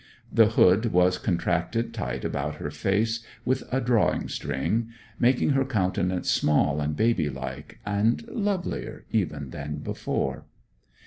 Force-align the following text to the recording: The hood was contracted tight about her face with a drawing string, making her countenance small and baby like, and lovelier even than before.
The 0.33 0.47
hood 0.47 0.87
was 0.91 1.19
contracted 1.19 1.93
tight 1.93 2.25
about 2.25 2.55
her 2.55 2.71
face 2.71 3.23
with 3.45 3.71
a 3.71 3.79
drawing 3.79 4.29
string, 4.29 4.87
making 5.19 5.51
her 5.51 5.63
countenance 5.63 6.27
small 6.31 6.81
and 6.81 6.95
baby 6.95 7.29
like, 7.29 7.77
and 7.85 8.27
lovelier 8.27 9.05
even 9.11 9.51
than 9.51 9.75
before. 9.77 10.45